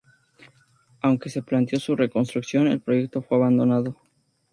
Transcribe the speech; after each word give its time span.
Aunque 1.03 1.29
se 1.29 1.43
planteó 1.43 1.79
su 1.79 1.95
reconstrucción, 1.95 2.65
el 2.65 2.81
proyecto 2.81 3.21
fue 3.21 3.37
abandonado. 3.37 3.95